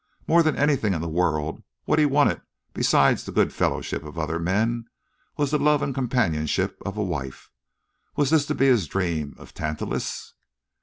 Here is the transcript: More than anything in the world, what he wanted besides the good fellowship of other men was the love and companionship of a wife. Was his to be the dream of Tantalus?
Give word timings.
More 0.27 0.41
than 0.41 0.55
anything 0.55 0.95
in 0.95 1.01
the 1.01 1.07
world, 1.07 1.61
what 1.85 1.99
he 1.99 2.07
wanted 2.07 2.41
besides 2.73 3.23
the 3.23 3.31
good 3.31 3.53
fellowship 3.53 4.03
of 4.03 4.17
other 4.17 4.39
men 4.39 4.85
was 5.37 5.51
the 5.51 5.59
love 5.59 5.83
and 5.83 5.93
companionship 5.93 6.81
of 6.83 6.97
a 6.97 7.03
wife. 7.03 7.51
Was 8.15 8.31
his 8.31 8.47
to 8.47 8.55
be 8.55 8.67
the 8.71 8.83
dream 8.87 9.35
of 9.37 9.53
Tantalus? 9.53 10.33